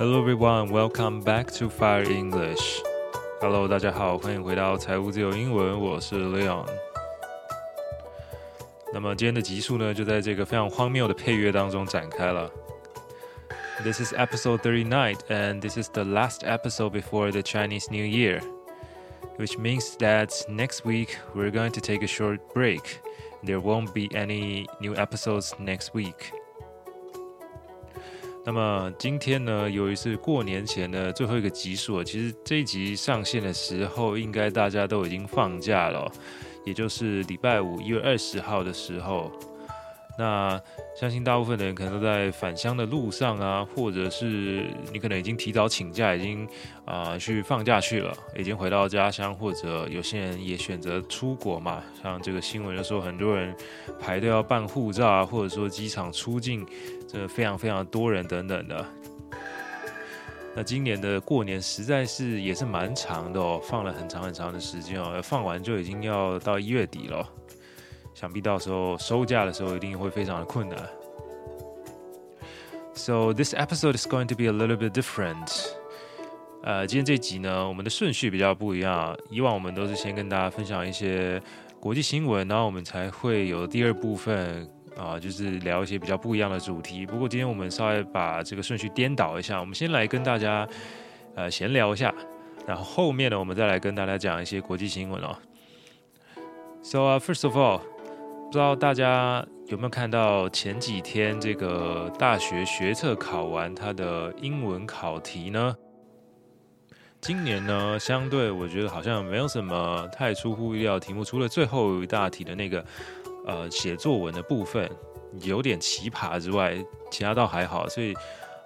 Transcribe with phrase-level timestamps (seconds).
[0.00, 2.80] Hello everyone, welcome back to Fire English.
[3.40, 6.66] Hello，大家好，欢迎回到财务自由英文，我是 Leon。
[8.92, 12.50] 那么今天的集数呢，就在这个非常荒谬的配乐当中展开了。
[13.82, 18.40] This is episode 39, and this is the last episode before the Chinese New Year,
[19.36, 23.00] which means that next week we're going to take a short break.
[23.44, 26.32] There won't be any new episodes next week.
[28.43, 36.11] 那么今天呢，由于是过年前的最后一个集数，其实这一集上线的时候，应该大家都已经放假了，
[36.65, 39.31] 也就是礼拜五一月二十号的时候。
[40.21, 40.61] 那
[40.95, 46.47] 相信大部分的人可能都在返乡的路上啊，或者是你可能已经提早请假，已经
[46.85, 51.81] 啊、去放假去了，已经回到家乡，或者有些人也选择出国嘛。
[52.03, 53.51] 像这个新闻就说，很多人
[53.99, 56.67] 排队要办护照啊，或者说机场出境，
[57.07, 58.85] 这非常非常多人等等的。
[60.53, 67.27] 那今年的过年实在是也是蛮长的哦，放了很长很长的时间哦，放完就已经要到一月底了。
[68.13, 70.77] 想必到时候收假的时候一定会非常的困难。
[72.93, 75.67] So this episode is going to be a little bit different。
[76.63, 79.17] 呃，今天这集呢，我们的顺序比较不一样。
[79.29, 81.41] 以往我们都是先跟大家分享一些
[81.79, 87.05] 国际新闻，然后我们才会有第二部分啊、就是聊一些比较不一样的主题。
[87.05, 90.67] 不过今天我们稍微把这个顺序颠倒一下，我们先来跟大家
[91.33, 92.13] 呃闲聊一下，
[92.67, 95.35] 然后后面呢，我们再来跟大家讲一些国际新闻哦。
[96.83, 97.79] So、uh, first of all。
[98.51, 105.73] 不知道大家有没有看到前几天这个大学学测考完它的英文考题呢？
[107.21, 112.83] 今年呢，相对我觉得好像没有什么太出乎意料的题目，除了最后一大题的那个
[113.47, 114.91] 呃写作文的部分
[115.43, 116.75] 有点奇葩之外，
[117.09, 117.87] 其他倒还好。
[117.87, 118.13] 所以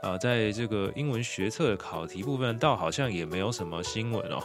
[0.01, 4.41] 呃，在这个英文学测的考题部分，倒好像也没有什么新闻哦。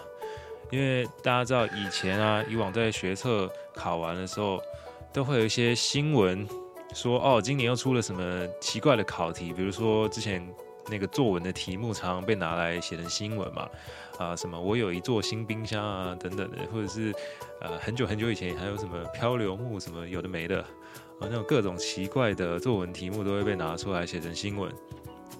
[0.71, 4.61] 因为大家知道以前啊，以往在学测考完的时候。
[5.13, 6.47] 都会有一些新闻
[6.95, 10.47] 说哦，今年又出了什么奇怪的考题，比如说之前
[10.89, 13.69] 那个作文的题目常常被拿来写成新闻嘛，
[14.19, 17.13] 啊，什么我有一座新冰箱啊等等的，或者是
[17.61, 20.67] 呃很久很久以前还有什么漂流木什么有的没的，啊，
[21.23, 24.73] 那种各种奇怪的作文题目都会被拿出来写成新闻。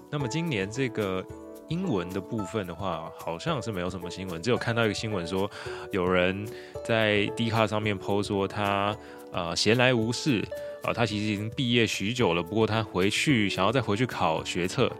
[0.09, 1.25] 那么今年这个
[1.71, 5.49] 英文的部分的话，好像是没有什么新闻，只有看到一个新闻说
[5.91, 6.45] 有人
[6.83, 8.95] 在 Dcard 上面 po 说他。
[9.33, 10.45] 呃，闲来无事
[10.83, 14.91] 啊，呃，他其实已经毕业许久了，不过他回去想要再回去考学测，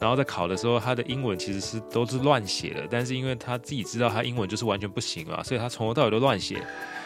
[0.00, 6.56] 然后在考的时候，他的英文其实是都是乱写的，但是因为他自己知道他英文就是完全不行啊，所以他从头到尾都乱写，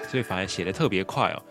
[0.08, 1.42] 所以反而写得特别快哦。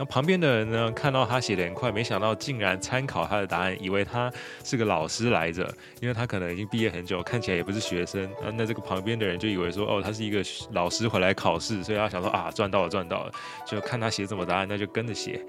[0.00, 4.32] 那旁边的人呢，看到他写得很快，没想到竟然参考他的答案，以为他
[4.64, 8.26] 是个老师来着，因为他可能已经毕业很久，看起来也不是学生。
[8.42, 13.32] 那那这个旁边的人就以为说，哦，他是一个老师回来考试，所以他想说啊，赚到了，赚到了，
[13.66, 15.44] 就看他写什么答案，那就跟着写。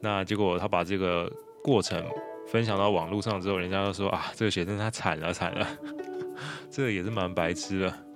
[0.00, 1.28] 那结果他把这个
[1.64, 2.00] 过程
[2.46, 5.66] 分享到网络上之后，人家就说啊，这个学生他惨了，惨了，
[6.70, 8.07] 这个也是蛮白痴的。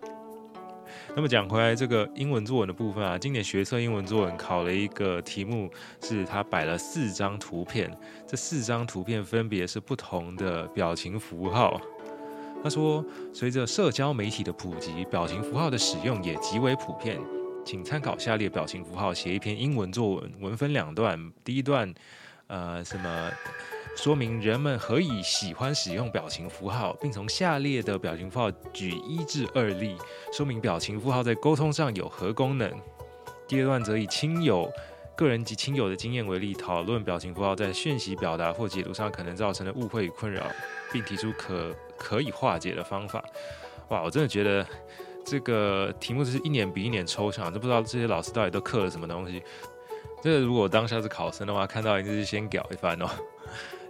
[1.15, 5.71] 那么讲回来，这个英文作文的部分啊，今年学测英文作文考了一个题目，
[6.01, 7.91] 是他摆了四张图片，
[8.27, 11.81] 这四张图片分别是不同的表情符号。
[12.65, 17.21] 他说，随着社交媒体的普及，表情符号的使用也极为普遍，
[17.65, 21.93] 请参考下列表情符号写一篇英文作文，文分两段，第一段，
[22.47, 23.31] 呃，什么？
[23.95, 29.97] 说明人们何以喜欢使用表情符号，并从下列的表情符号举一至二例，
[30.33, 32.73] 说明表情符号在沟通上有何功能。
[33.47, 34.73] 第二段则以亲友、
[35.15, 40.43] 个人及亲友的经验为例，讨论表情符号在讯息表达或解读上可能造成的误会与困扰，
[40.91, 43.23] 并提出可可以化解的方法。
[43.91, 44.67] 哇，我真的觉得
[45.25, 49.43] 这个题目是一年比一年抽象，都不知道这些老师到底都刻了什么东西。
[50.23, 53.07] 这个如果当下是考生的话，看到一定是先屌一番哦。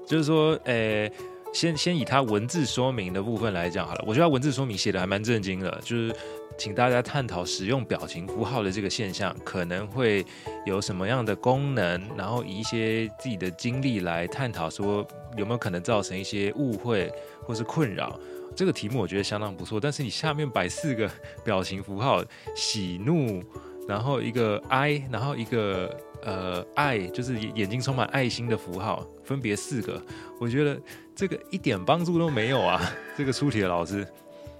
[0.06, 1.12] 就是说，诶、欸，
[1.52, 4.04] 先先以他文字说明的部分来讲好了。
[4.06, 6.14] 我觉得他文字说明写的还蛮震惊的，就是
[6.58, 10.24] 请大家探讨使用表情符号的这个现象可能会
[10.66, 15.06] 有什么样的功能，然后以一些自己的经历来探讨，说
[15.36, 17.10] 有没有可能造成一些误会
[17.42, 18.18] 或是困扰。
[18.54, 21.10] 这个题目我觉得相当不错，但是你下面摆四个
[21.42, 22.22] 表情符号，
[22.54, 23.42] 喜怒，
[23.88, 25.94] 然后一个哀，然后一个。
[26.24, 30.00] 呃，爱就是眼睛充满爱心的符号，分别四个。
[30.38, 30.80] 我觉得
[31.14, 32.80] 这个一点帮助都没有啊！
[33.16, 34.06] 这个出题的老师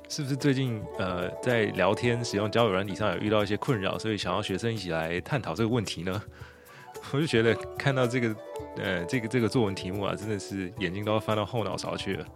[0.09, 6.23] 是不是最近呃在聊天使用交友软体上有遇到一些困扰，所以想要学生一起来探讨这个问题呢？
[7.13, 8.37] 我就觉得看到这个
[8.77, 12.27] 呃这个这个作文题目啊，真的是眼睛都要翻到后脑勺去了。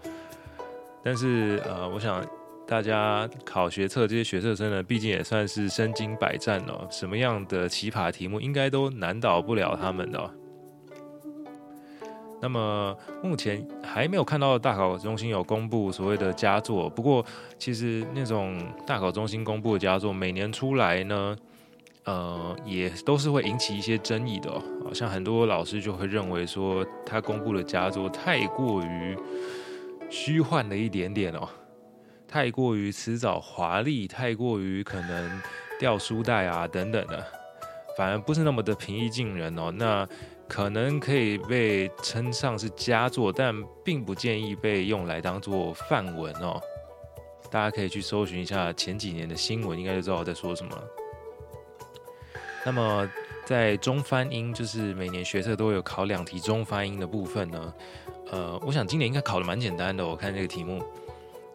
[1.05, 2.27] 但是呃，我想
[2.67, 10.29] 大家考学测这些学测生呢，毕竟也算是身经百战哦，什么样的奇葩题目应该都难倒不了他们的哦。
[12.41, 17.25] 那么目前还没有看到大考中心有公布所谓的佳作，不过
[17.59, 21.37] 其实那种大考中心公布的佳作，每年出来呢，
[22.05, 24.63] 呃，也都是会引起一些争议的哦。
[24.93, 29.17] 像很多老师就会认为说，他公布的佳作太过于
[30.11, 31.49] 虚幻了一点点哦，
[32.29, 35.43] 太过于辞藻华丽，太过于可能
[35.81, 37.27] 掉书袋啊等等的，
[37.97, 39.73] 反而不是那么的平易近人哦。
[39.73, 40.07] 那
[40.49, 43.55] 可能可以被称上是佳作，但
[43.85, 46.61] 并不建议被用来当做范文哦。
[47.51, 50.85] 大家可以去搜寻一下前几年的新闻，应该就知道我在说什么了。
[52.65, 53.09] 那么
[53.45, 57.75] 在中翻英，就是每年学测都有考两题中翻英的部分呢。
[58.31, 60.83] 呃，我想今年应该考的蛮简单的，我看这个题目。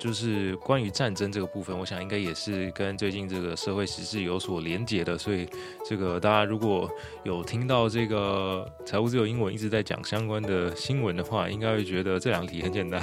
[0.02, 5.48] 就是关于战争这个部分，我想应该也是跟最近这个社会时事有所连结的，所以
[5.86, 6.90] 这个大家如果
[7.24, 13.00] 有听到这个财务自由英文一直在讲相关的新闻的话，应该会觉得这两题很简单。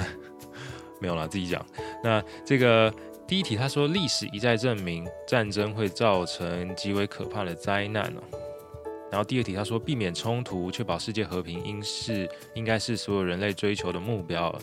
[0.99, 1.65] 没有啦，自己讲。
[2.03, 2.93] 那这个
[3.25, 8.21] 第一题，他说历史一再证明战争会造成极为可怕的灾难哦。
[9.09, 14.53] 然后第二题，他说避免冲突，确保世界和平，应是应该是所有人类追求的目标。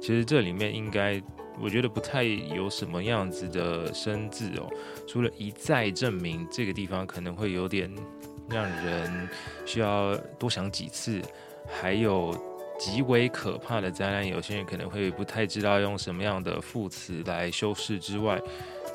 [0.00, 1.20] 其实这里面应该。
[1.62, 4.68] 我觉得不太有什么样子的生字哦，
[5.06, 7.94] 除了一再证明这个地方可能会有点
[8.48, 9.28] 让人
[9.66, 11.20] 需要多想几次，
[11.68, 12.34] 还有
[12.78, 18.40] 极为可怕的灾难，有些人可能会不太知道用什么样的副词来修饰之外，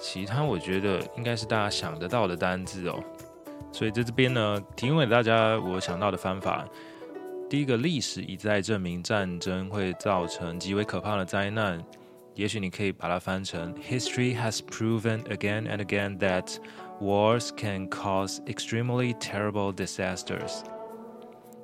[0.02, 3.02] 其他我觉得应该是大家想得到的单字哦。
[3.72, 6.66] 所以在这边呢，提供给大家我想到的方法，
[7.50, 11.84] 第一个，历史一再证明战争会造成极为可怕的灾难。
[12.35, 16.59] 也许你可以把它翻成 History has proven again and again that
[17.01, 20.63] wars can cause extremely terrible disasters。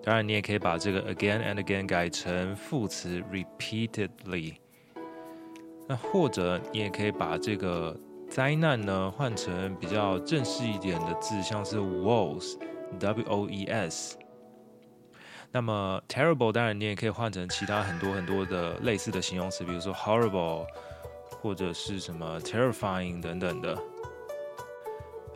[0.03, 4.55] 当然，你也可以把这个 again and again 改成副词 repeatedly。
[5.89, 7.99] 那或者你也可以把这个
[8.29, 12.57] 灾难呢换成比较正式一点的字，像是 woes，W-O-E-S。
[15.52, 20.66] 那么 terrible 当然你也可以换成其他很多很多的类似的形容词，比如说 horrible
[21.42, 23.78] 或者是什么 terrifying 等等的。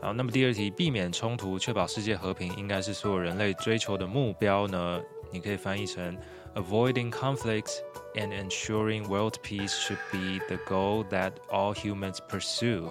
[0.02, 5.02] 好，那么第二题，避免冲突，确保世界和平，应该是所有人类追求的目标呢？
[5.32, 6.18] 你可以翻译成
[6.54, 7.80] avoiding conflicts
[8.14, 12.90] and ensuring world peace should be the goal that all humans pursue。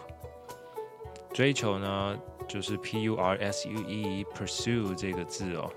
[1.33, 5.71] 追求呢，就是 P U R S U E pursue 这个字哦。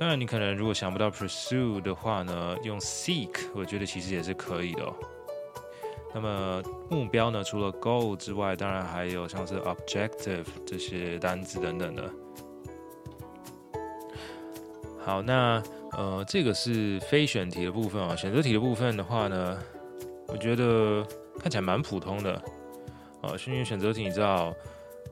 [0.00, 4.94] 当然，你可能如果想不到 pursue 的话呢，用 seek，我觉得其实也是可以的哦。
[6.14, 12.10] 那么目标呢，除了 goal 之外，当然还有像是 objective 这些单字等等的。
[15.04, 15.62] 好，那
[15.92, 19.58] 呃，这个是非选题的部分啊，选择题的部分的话呢，
[20.28, 21.06] 我觉得
[21.38, 22.32] 看起来蛮普通的
[23.20, 23.34] 啊。
[23.46, 24.54] 因为选择题，你知道，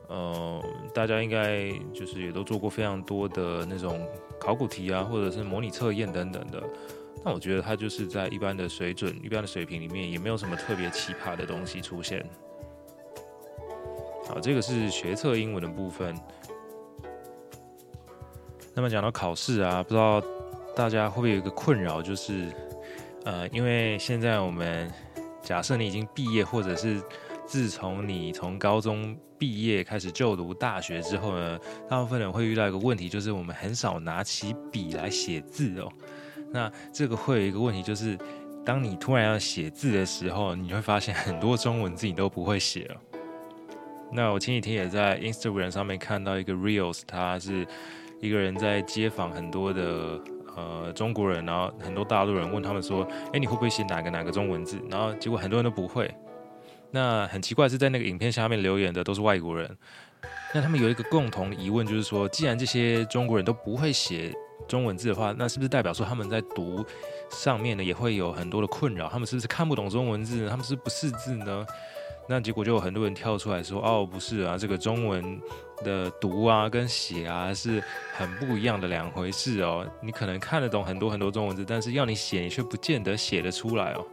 [0.09, 0.63] 呃，
[0.93, 4.07] 大家应该就是也都做过非常多的那种。
[4.41, 6.63] 考古题啊，或者是模拟测验等等的，
[7.25, 12.25] 那我觉得它就是在一般的水准、一般的水平里面，也没有什么特别奇葩的东西出现。
[14.29, 16.17] 好，这个是学测英文的部分。
[18.77, 20.23] 那么讲到考试啊，不知道
[20.77, 22.47] 大家会不会有一个困扰，就是
[23.25, 24.89] 呃，因为现在我们
[25.43, 27.03] 假设你已经毕业，或者是
[27.49, 35.91] 自从你从高中毕业开始就读大学之后呢，大部分人会遇到一个问题，就是我们很少拿起笔来写字哦。
[36.53, 38.19] 那这个会有一个问题，就是
[38.67, 42.97] 当你突然要写字的时候，你会发现很多中文字你都不会写了。
[44.13, 47.67] 那我前几天也在 Instagram 上面看到一个 Reels，他是
[48.21, 50.21] 一个人在街访很多的
[50.55, 56.15] 呃中国人，然后很多大陆人问他们说：“哎，你会不会写哪个哪个中文字？”然后结果很多人都不会。
[56.91, 59.77] 那很奇怪，是在那个影片下面留言的都是外国人。
[60.55, 64.33] 那他们有一个共同的疑问，就是说，既然这些中国人都不会写
[64.67, 66.83] 中文字的话，那是不是代表说他们在读
[67.31, 69.09] 上面呢也会有很多的困扰？
[69.11, 70.49] 他们是不是看不懂中文字？
[70.49, 71.67] 他们是不识字呢？
[72.27, 75.41] 那结果就有很多人跳出来说：“哦，不是啊，这个中文
[75.85, 77.83] 的读啊跟写啊是
[78.15, 79.87] 很不一样的两回事哦。
[80.03, 84.07] 你可能看得懂很多很多中文字，但是要你写，你却不见得写得出来哦。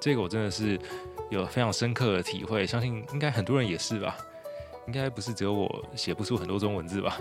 [0.00, 0.78] 这个我真的是。”
[1.32, 4.16] 有非常深刻的体会，相信应该很多人也是吧，
[4.86, 7.18] 应该不是只有我写不出很多中文字吧。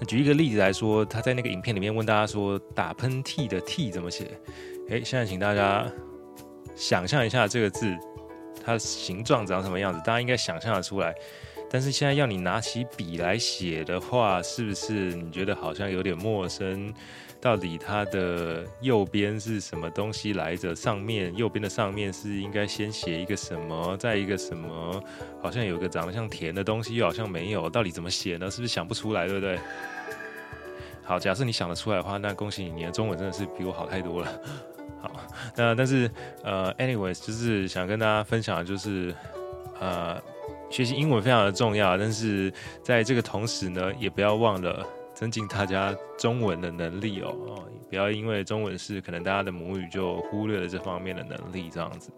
[0.00, 4.36] 那举一个例子来说，他在那个影片里面问大家说，打喷嚏的“嚏”怎么写？
[4.88, 5.86] 诶，现在请大家
[6.74, 7.96] 想象一下这个字，
[8.64, 11.14] 它形状长什么样子，大家应该想象得出来。
[11.74, 16.94] 但是现在要你拿起笔来写的话，是不是你觉得好像有点陌生？
[17.40, 20.72] 到底它的右边是什么东西来着？
[20.72, 25.02] 上面右边的上面是应该先写一个什么，再一个什么？
[25.42, 27.68] 好像有个长得像田的东西，又好像没有。
[27.68, 28.48] 到底怎么写呢？
[28.48, 29.26] 是不是想不出来？
[29.26, 29.58] 对不对？
[31.02, 34.40] 好，假设你想得出来的话，那恭喜你，你的中文真的是比我好太多了。
[35.02, 35.10] 好，
[35.56, 36.08] 那但是
[36.44, 39.12] 呃，anyways，就是想跟大家分享的就是
[39.80, 40.22] 呃。
[40.70, 42.52] 学习英文非常的重要，但是
[42.82, 52.10] 在这个同时呢，也不要忘了增进大家中文的能力哦哦，不要因为中文是可能大家的母语就忽略了这方面的能力，这样子。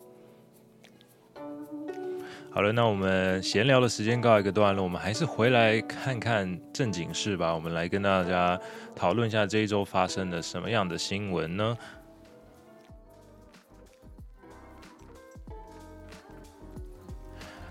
[2.50, 7.54] 好了，那我们闲聊的时间告一个段落，我们还是回来看看正经事吧。
[7.54, 8.58] 我们来跟大家
[8.94, 11.76] 讨论一下这一周发生了什么样的新闻呢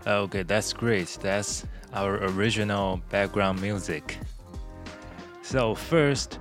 [0.06, 1.18] ？Okay, that's great.
[1.20, 4.18] That's our original background music.
[5.42, 6.38] So, first,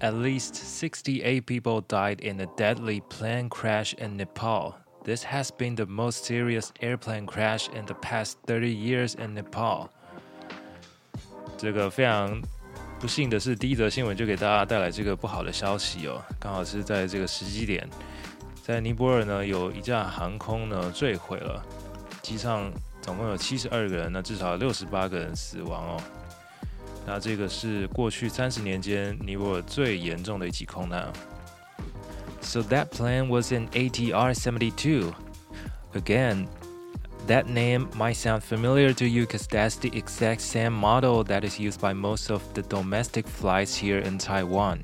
[0.00, 4.74] at least 68 people died in a deadly plane crash in Nepal.
[5.04, 9.88] This has been the most serious airplane crash in the past 30 years in Nepal.
[11.56, 12.42] 这个非常
[12.98, 17.88] 不幸的是，第一则新闻就给大家带来这个不好的消息哦，刚好是在这个时机点，
[18.62, 21.64] 在尼泊尔呢，有一架航空呢坠毁了，
[22.20, 22.70] 机上。
[23.05, 26.01] 总共有七十二个人，那至少六十八个人死亡哦。
[27.05, 31.07] 那这个是过去三十年间尼泊尔最严重的一起空难。
[32.41, 35.13] So that plan was an ATR 72.
[35.93, 36.47] Again,
[37.27, 41.59] that name might sound familiar to you because that's the exact same model that is
[41.59, 44.79] used by most of the domestic flights here in Taiwan.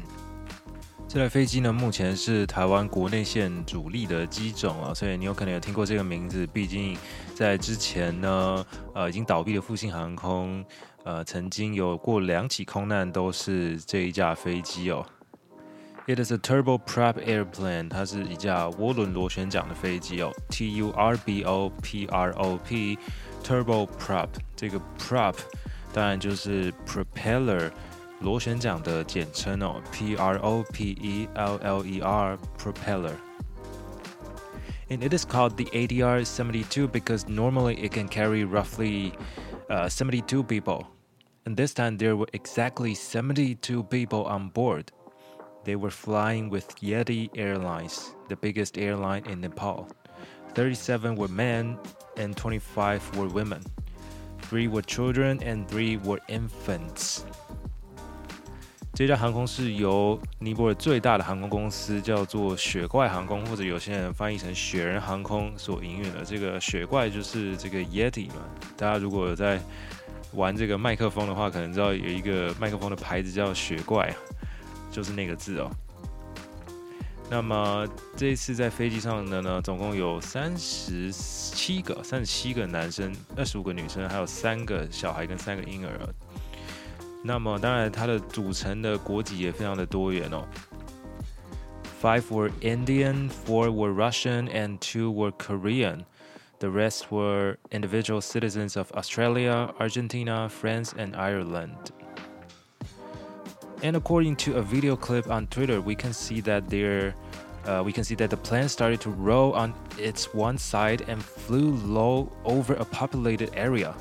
[1.08, 6.48] 这台飞机呢，目前是台湾国内线主力的机种啊，所以你有可能有听过这个名字。
[6.54, 6.96] 毕竟
[7.42, 10.64] 在之前呢，呃，已经倒闭的复兴航空，
[11.04, 15.04] 呃，曾经有过两起空难，都是这一架飞机哦。
[16.06, 20.32] It is a turboprop airplane，它是一架涡轮螺旋桨的飞机哦。
[20.52, 25.34] T U R B O P R O P，turboprop，这个 prop
[25.92, 27.72] 当然就是 propeller。
[28.20, 33.16] 螺旋桨的简称哦，P R O P E L L E R propeller。
[34.92, 39.14] And it is called the ATR 72 because normally it can carry roughly
[39.70, 40.86] uh, 72 people.
[41.46, 44.92] And this time there were exactly 72 people on board.
[45.64, 49.88] They were flying with Yeti Airlines, the biggest airline in Nepal.
[50.56, 51.80] 37 were men
[52.18, 53.64] and 25 were women.
[54.40, 57.24] Three were children and three were infants.
[58.94, 66.26] 这家航空是由尼泊尔最大的航空公司叫做雪怪航空，或者有些人翻译成雪人航空所营运的。
[66.26, 68.36] 这个雪怪就是这个 Yeti 嘛。
[68.76, 69.60] 大家如果在
[70.34, 74.14] 玩这个麦克风的话，可能知道有一个麦克风的牌子叫雪怪，
[74.92, 75.72] 就是那个字哦。
[77.30, 85.98] 那么这一次在飞机上的呢，总共有三十七个，三十七个男生，二十五个女生，还有三个小孩跟三个婴儿。
[87.23, 90.47] 那么，当然，它的组成的国籍也非常的多元哦。
[92.01, 96.05] Five were Indian, four were Russian, and two were Korean.
[96.59, 101.91] The rest were individual citizens of Australia, Argentina, France, and Ireland.
[103.83, 107.15] And according to a video clip on Twitter, we can see that there,
[107.67, 111.23] uh, we can see that the plane started to roll on its one side and
[111.23, 113.95] flew low over a populated area.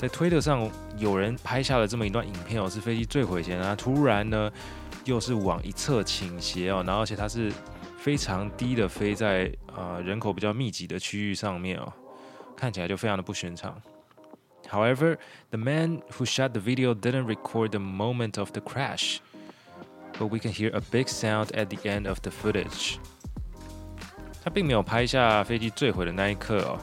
[0.00, 0.66] 在推特上
[0.96, 4.50] 有人拍下了这么一段影片哦，是飞机坠毁前啊，突然呢
[5.04, 7.52] 又是往一侧倾斜哦，然后而且它是
[7.98, 11.92] 非常低的飞在呃人口比较密集的区域上面哦，
[12.56, 13.78] 看起来就非常的不寻常。
[14.70, 15.18] However,
[15.50, 19.18] the man who shot the video didn't record the moment of the crash,
[20.18, 22.96] but we can hear a big sound at the end of the footage.
[24.42, 26.78] 他并没有拍下飞机坠毁的那一刻哦。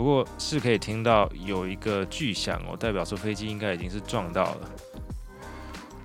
[0.00, 4.70] 不过是可以听到有一个巨响哦，代表说飞机应该已经是撞到了。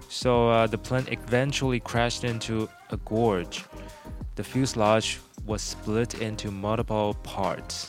[0.10, 3.62] So、uh, the plane eventually crashed into a gorge.
[4.36, 7.86] The fuselage was split into multiple parts.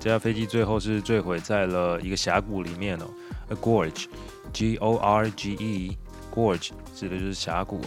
[0.00, 3.08] 这架飞机最后是坠毁在了一个峡谷里面哦。
[3.50, 4.06] A gorge,
[4.52, 5.96] G-O-R-G-E,
[6.34, 7.86] gorge 指的就是峡谷哦。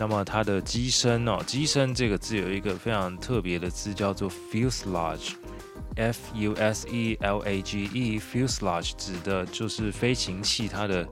[0.00, 11.08] 那么它的机身哦，机身这个字有一个非常特别的字，叫做 fuselage，f u s e l a g e，fuselage 指的就是飞行器它的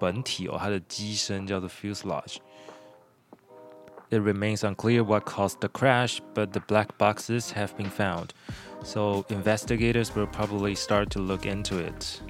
[0.00, 2.38] 本体哦，它的机身叫做 fuselage。
[4.10, 8.28] It remains unclear what caused the crash, but the black boxes have been found,
[8.84, 12.20] so investigators will probably start to look into it.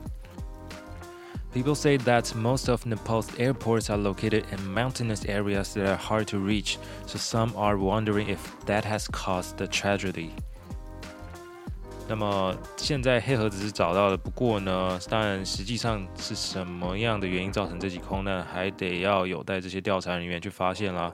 [1.52, 6.26] People say that most of Nepal's airports are located in mountainous areas that are hard
[6.28, 10.30] to reach, so some are wondering if that has caused the tragedy.
[12.08, 21.12] 那么现在黑盒子是找到了，不过呢，当然实际上是什么样的原因造成这起空难，还得要有待这些调查人员去发现啦。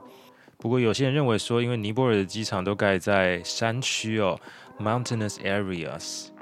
[0.57, 4.39] 不过有些人认为说，因为尼泊尔的机场都盖在山区哦，
[4.79, 5.37] mountainous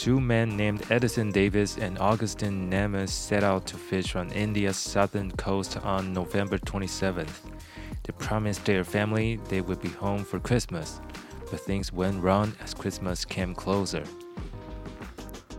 [0.00, 5.30] Two men named Edison Davis and Augustin Nemes set out to fish on India's southern
[5.32, 7.40] coast on November 27th.
[8.04, 11.02] They promised their family they would be home for Christmas,
[11.50, 14.02] but things went wrong as Christmas came closer.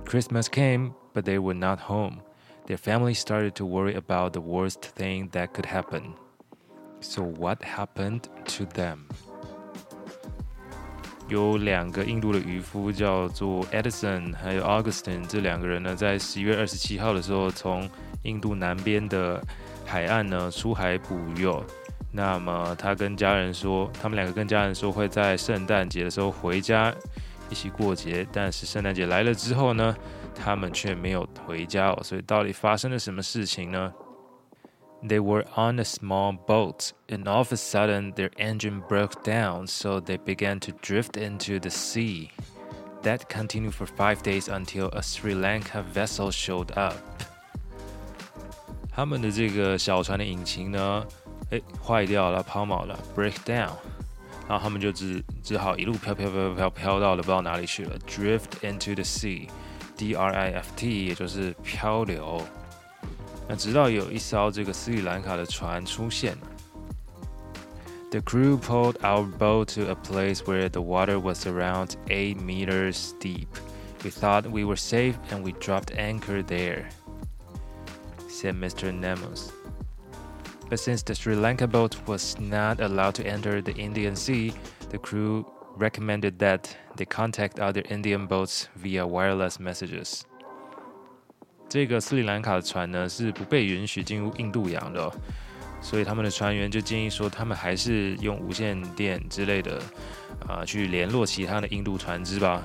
[0.05, 2.23] Christmas came, but they were not home.
[2.65, 6.15] Their family started to worry about the worst thing that could happen.
[6.99, 9.07] So what happened to them?
[11.31, 17.89] 有两个印度的渔夫叫做 Edison 还有 Augustine，这两个人呢，在十一月二十七号的时候，从
[18.23, 19.41] 印度南边的
[19.85, 21.63] 海岸呢出海捕鱼哦。
[22.11, 26.93] 那么他跟家人说，他们两个跟家人说会在圣诞节的时候回家。
[27.49, 29.95] 一起过节，但是圣诞节来了之后呢，
[30.33, 31.99] 他们却没有回家哦。
[32.03, 33.91] 所以到底发生了什么事情呢
[35.02, 39.66] ？They were on a small boat, and all of a sudden their engine broke down,
[39.66, 42.30] so they began to drift into the sea.
[43.02, 46.96] That continued for five days until a Sri Lanka vessel showed up.
[48.90, 51.06] 他们的这个小船的引擎呢，
[51.50, 53.70] 诶，坏掉了，抛锚了，break down。
[54.48, 62.42] 然后他们就只只好一路飘飘飘飘飘到了不知道哪里去了，drift into the sea，D R I F T，也就是漂流。
[63.48, 66.56] 那直到有一艘这个斯里兰卡的船出现了。
[68.10, 73.48] The crew pulled our boat to a place where the water was around eight meters deep.
[74.04, 76.88] We thought we were safe and we dropped anchor there,
[78.28, 78.92] said Mr.
[78.92, 79.50] Nemos.
[80.68, 84.52] But since the Sri Lanka boat was not allowed to enter the Indian Sea,
[84.90, 85.44] the crew
[85.76, 90.24] recommended that they contact other Indian boats via wireless messages.
[91.71, 95.13] 这个斯里兰卡的船呢是不被允许进入印度洋的哦，
[95.79, 99.81] 所以他们的船员就建议说，他们还是用无线电之类的
[100.45, 102.61] 啊去联络其他的印度船只吧。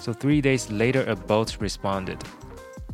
[0.00, 2.18] So three days later, a boat responded.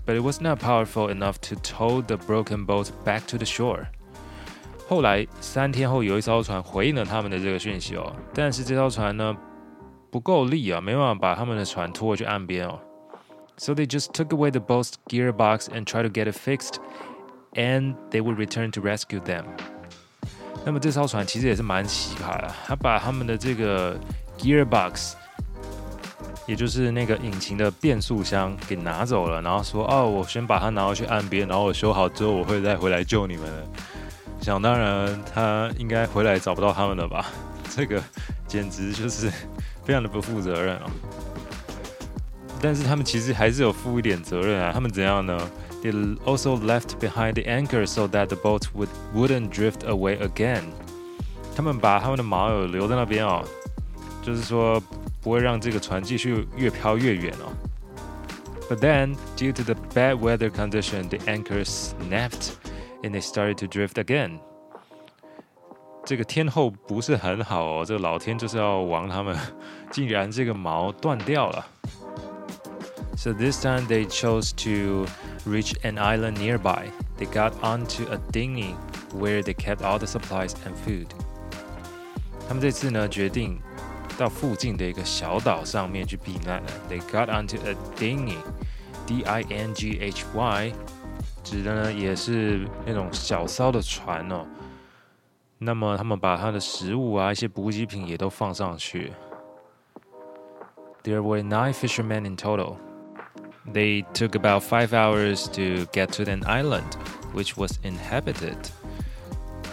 [0.05, 3.87] But it was not powerful enough to tow the broken boat back to the shore.
[4.87, 9.35] 后来三天后，有一艘船回应了他们的这个讯息哦，但是这艘船呢
[10.11, 12.79] 不够力啊，没办法把他们的船拖回去岸边哦。
[13.57, 16.79] So they just took away the boat's gearbox and tried to get it fixed,
[17.55, 19.45] and they would return to rescue them.
[20.65, 23.99] 那么这艘船其实也是蛮奇葩的，他把他们的这个
[24.39, 25.15] gearbox。
[26.47, 33.67] 也就是那个引擎的变速箱给拿走了，然后说：“哦，我先把它拿回去岸边，然后我修好之后，我会再回来救你们的。”
[34.41, 37.27] 想当然，他应该回来找不到他们了吧？
[37.75, 38.01] 这个
[38.47, 39.29] 简直就是
[39.83, 40.91] 非常的不负责任哦。
[42.62, 44.72] 但是他们其实还是有负一点责任啊。
[44.74, 45.40] 他们怎样呢？
[45.84, 45.92] They
[46.26, 50.64] also left behind the anchor so that the boat would wouldn't drift away again。
[51.56, 53.44] 他们把他们的锚有留在那边哦，
[54.22, 54.82] 就是说。
[55.24, 57.54] 不会让这个船继续越飘越远哦。
[58.68, 62.54] But then, due to the bad weather condition, the anchor snapped
[63.04, 64.40] and they started to drift again.
[66.04, 69.38] 这个天候不是很好哦，这个老天就是要亡他们，
[69.92, 71.64] 竟然这个锚断掉了。
[73.16, 75.06] So this time they chose to
[75.46, 76.92] reach an island nearby.
[77.18, 78.76] They got onto a dinghy
[79.14, 81.08] where they kept all the supplies and food.
[82.48, 83.60] 他们这次呢决定。
[84.18, 86.70] 到附近的一个小岛上面去避难了。
[86.88, 88.36] They got onto a dinghy,
[89.08, 90.74] D-I-N-G-H-Y，
[91.44, 94.46] 指的呢也是那种小艘的船哦。
[95.58, 99.14] 那么他们把他的食物啊，一些补给品也都放上去。
[101.04, 102.76] There were nine fishermen in total.
[103.72, 106.96] They took about five hours to get to an island,
[107.34, 108.58] which was inhabited.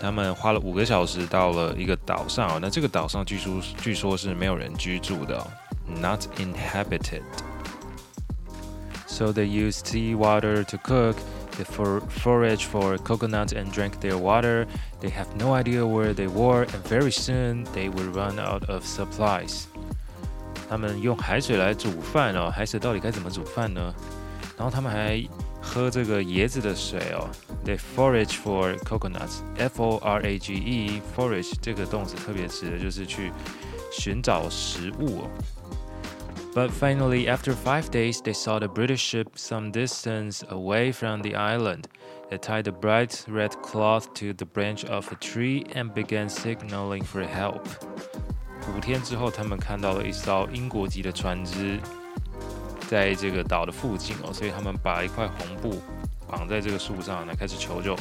[0.01, 2.59] 他们花了五个小时到了一个岛上哦。
[2.61, 5.47] 那这个岛上据说据说是没有人居住的哦，
[6.01, 11.17] not inhabited。So they used sea water to cook,
[11.57, 14.67] they for forage for coconut and drank their water.
[15.01, 18.85] They have no idea where they were, and very soon they would run out of
[18.85, 19.67] supplies.
[20.73, 23.95] 他们用海水来煮饭哦，海水到底该怎么煮饭呢？
[24.57, 25.23] 然后他们还
[25.61, 27.29] 喝这个椰子的水哦。
[27.65, 29.41] They forage for coconuts.
[29.57, 31.01] F-O-R-A-G-E.
[31.17, 33.31] Forage 这个动词特别指的就是去
[33.93, 35.31] 寻找食物哦。
[36.55, 41.85] But finally, after five days, they saw the British ship some distance away from the island.
[42.31, 47.05] They tied a bright red cloth to the branch of a tree and began signaling
[47.05, 47.69] for help.
[48.77, 51.79] 五天之后，他们看到了一艘英国籍的船只，
[52.89, 55.81] 在这个岛的附近哦，所以他们把一块红布
[56.27, 57.97] 绑在这个树上来开始求救。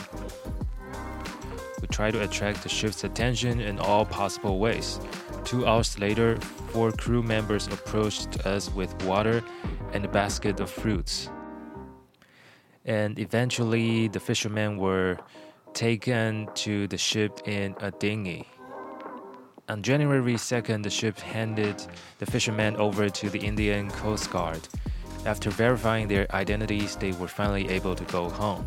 [1.80, 4.98] We try to attract the ship's attention in all possible ways.
[5.46, 6.38] Two hours later,
[6.74, 9.44] four crew members approached us with water
[9.94, 11.30] and a basket of fruits.
[12.84, 15.18] And eventually, the fishermen were
[15.74, 18.48] taken to the ship in a dinghy.
[19.73, 21.77] On January 2nd, the ship handed
[22.19, 24.61] the fishermen over to the Indian Coast Guard.
[25.25, 28.67] After verifying their identities, they were finally able to go home.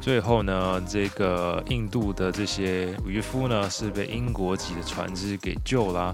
[0.00, 6.12] 最后呢，这个印度的这些渔夫呢，是被英国籍的船只给救啦。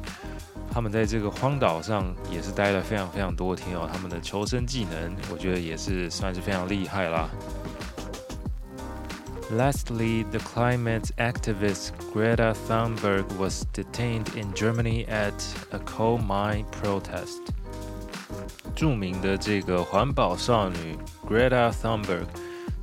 [0.71, 3.89] 他们在这个荒岛上也是待了非常非常多天哦。
[3.91, 7.31] 他们的求生技能，我觉得也是算是非常厉害啦。
[9.52, 15.34] Lastly, the climate activist Greta Thunberg was detained in Germany at
[15.72, 17.40] a coal mine protest.
[18.74, 22.26] 着名的这个环保少女 Greta Thunberg，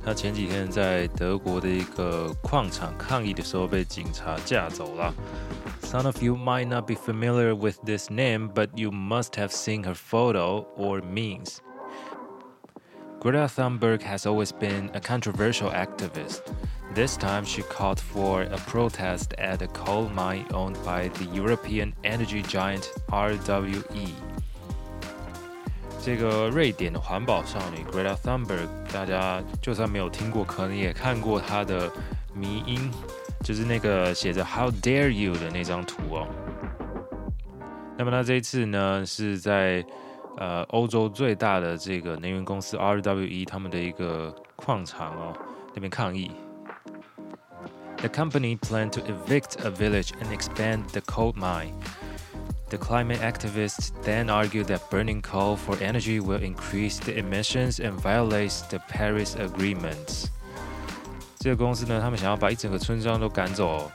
[0.05, 5.13] 她前几天在德国的一个矿场抗议的时候被警察架走了。
[5.81, 9.95] Some of you might not be familiar with this name, but you must have seen her
[9.95, 11.57] photo or memes.
[13.23, 16.41] Greta Thunberg has always been a controversial activist.
[16.95, 21.93] This time, she called for a protest at a coal mine owned by the European
[22.03, 24.13] energy giant RWE.
[26.01, 31.91] 这个瑞典的环保少女 Greta Thunberg，大家就算没有听过，可能也看过她的
[32.33, 32.89] 迷因，
[33.43, 36.27] 就是那个写着 “How dare you” 的那张图哦。
[37.97, 39.85] 那么她这一次呢，是在
[40.37, 45.33] 呃，欧洲最大的这个能源公司 RWE 他们的一个矿场哦，
[45.73, 46.31] 那边抗议。
[47.97, 51.73] The company planned to evict a village and expand the coal mine.
[52.69, 57.99] The climate activists then argued that burning coal for energy will increase the emissions and
[57.99, 60.27] violates the Paris Agreement.
[61.39, 63.91] 这个公司呢，他们想要把一整个村庄都赶走。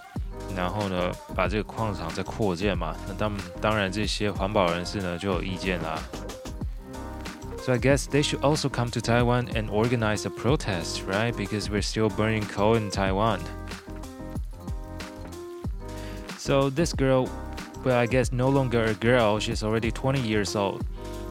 [0.54, 2.94] 然后呢，把这个矿场再扩建嘛。
[3.08, 5.98] 那当当然，这些环保人士呢就有意见啦。
[7.68, 11.34] So I guess they should also come to Taiwan and organize a protest, right?
[11.36, 13.40] Because we're still burning coal in Taiwan.
[16.38, 17.28] So this girl,
[17.84, 19.38] well, I guess no longer a girl.
[19.38, 20.84] She's already 20 years old.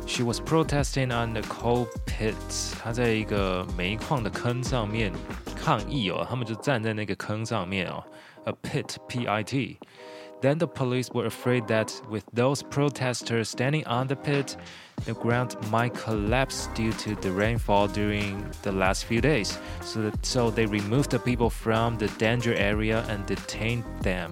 [0.06, 2.74] She was protesting on the coal pits.
[2.82, 5.14] 她在一个煤矿的坑上面
[5.56, 6.26] 抗议哦。
[6.30, 8.04] 他们就站在那个坑上面哦。
[8.46, 9.78] a pit, P-I-T.
[10.42, 14.58] Then the police were afraid that with those protesters standing on the pit,
[15.06, 19.58] the ground might collapse due to the rainfall during the last few days.
[19.82, 24.32] So, that, so they removed the people from the danger area and detained them.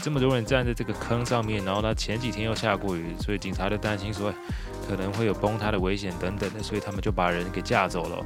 [0.00, 4.32] 这么多人站在这个坑上面，然后呢，前几天又下过雨，所以警察就担心说
[4.88, 8.24] 可能会有崩塌的危险等等的，所以他们就把人给架走了。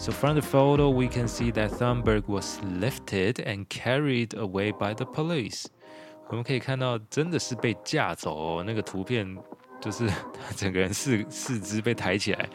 [0.00, 4.94] So from the photo, we can see that Thunberg was lifted and carried away by
[4.94, 5.66] the police.
[6.28, 8.64] 我们可以看到，真的是被架走哦。
[8.64, 9.26] 那个图片
[9.80, 12.48] 就是他整个人四四肢被抬起来，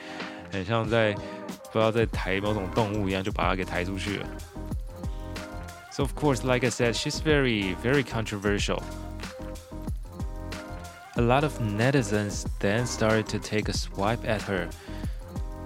[0.52, 4.28] 很像在不知道在抬某种动物一样，就把他给抬出去了。
[5.92, 8.82] So of course, like I said, she's very, very controversial.
[11.16, 14.70] A lot of netizens then started to take a swipe at her,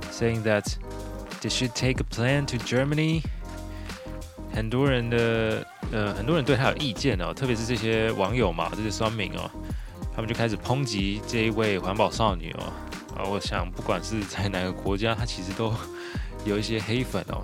[0.09, 0.77] saying that.
[1.40, 3.22] Did she take a plane to Germany？
[4.52, 9.50] 很多人的呃，很多人对他有意见哦，特别是这些网友嘛，这些酸民哦，
[10.14, 12.72] 他们就开始抨击这一位环保少女哦。
[13.16, 15.72] 啊，我想不管是在哪个国家，他其实都
[16.44, 17.40] 有一些黑粉哦。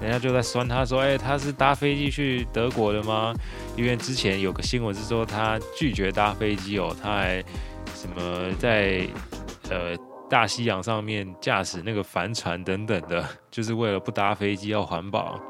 [0.00, 3.34] 人家就在酸他说：“哎，他是搭飞机去德国的吗？
[3.76, 7.44] 因为之前有个新闻是说他拒绝搭飞机哦，他还
[7.94, 9.06] 什么在
[9.68, 9.94] 呃。”
[10.34, 15.40] 大西洋上面驾驶那个帆船等等的， 就是为了不搭飞机要环保。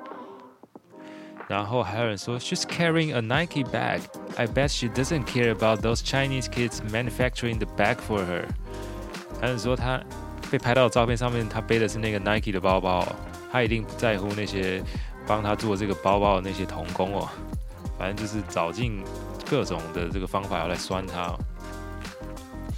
[1.49, 4.03] 然后还有人说，She's carrying a Nike bag.
[4.37, 8.44] I bet she doesn't care about those Chinese kids manufacturing the bag for her.
[9.40, 9.99] 还有人说他
[10.51, 13.07] 被拍到的照片上面，他背的是那个 Nike 的包包，
[13.51, 14.83] 他一定不在乎那些
[15.27, 17.27] 帮他做这个包包的那些童工哦。
[17.99, 19.03] 反正就是找尽
[19.49, 21.35] 各种的这个方法要来酸他。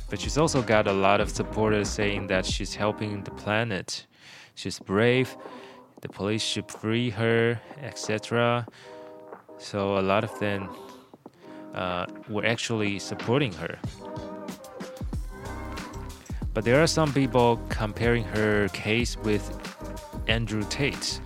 [0.09, 4.07] But she's also got a lot of supporters saying that she's helping the planet.
[4.55, 5.37] She's brave.
[6.01, 8.67] The police should free her, etc.
[9.59, 10.69] So a lot of them
[11.75, 13.79] uh, were actually supporting her.
[16.55, 19.45] But there are some people comparing her case with
[20.27, 21.21] Andrew Tate,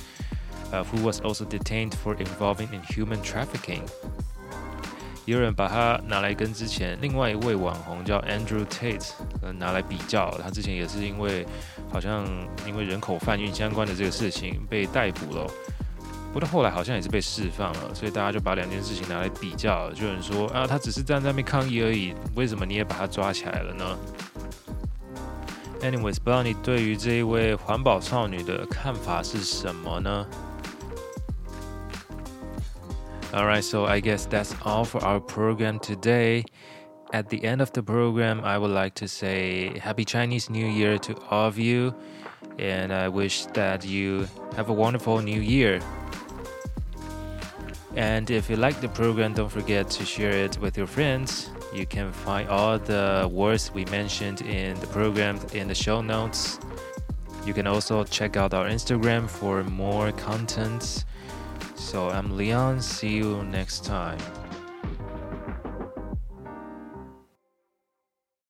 [0.72, 3.88] uh, who was also detained for involving in human trafficking.
[5.26, 9.10] 有人把他拿来跟之前另外一位网红叫 Andrew Tate，
[9.42, 10.30] 呃，拿来比较。
[10.42, 11.46] 他之前也是因为
[11.92, 12.26] 好像
[12.66, 15.46] 因为人口贩运相关的这个事情被逮捕了，
[16.32, 17.94] 不过后来好像也是被释放了。
[17.94, 23.98] 所以大家就把两件事情拿来比较，就有人说啊，他只是站在那边抗议而已，为什么你也把他抓起来了呢
[25.80, 30.26] ？Anyways，不知道你对于这一位环保少女的看法是什么呢
[33.32, 36.44] ？Alright, so I guess that's all for our program today.
[37.12, 40.98] At the end of the program, I would like to say Happy Chinese New Year
[40.98, 41.94] to all of you,
[42.58, 45.80] and I wish that you have a wonderful new year.
[47.94, 51.50] And if you like the program, don't forget to share it with your friends.
[51.72, 56.58] You can find all the words we mentioned in the program in the show notes.
[57.46, 61.04] You can also check out our Instagram for more content.
[61.90, 62.80] So I'm Leon.
[62.80, 64.39] See you next time.